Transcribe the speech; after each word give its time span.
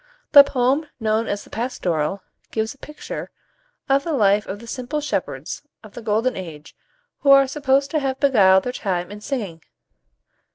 The 0.31 0.43
poem 0.43 0.87
known 0.99 1.27
as 1.27 1.43
the 1.43 1.51
Pastoral 1.51 2.23
gives 2.49 2.73
a 2.73 2.79
picture 2.79 3.29
of 3.87 4.03
the 4.03 4.13
life 4.13 4.47
of 4.47 4.57
the 4.57 4.65
simple 4.65 4.99
shepherds 4.99 5.61
of 5.83 5.93
the 5.93 6.01
golden 6.01 6.35
age, 6.35 6.75
who 7.19 7.29
are 7.29 7.45
supposed 7.47 7.91
to 7.91 7.99
have 7.99 8.19
beguiled 8.19 8.63
their 8.63 8.71
time 8.73 9.11
in 9.11 9.21
singing. 9.21 9.61